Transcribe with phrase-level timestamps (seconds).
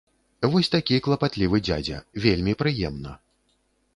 [0.53, 3.11] Вось такі клапатлівы дзядзя, вельмі прыемна!